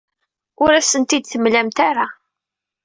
[0.63, 2.07] Ur as-tent-id-temlamt ara.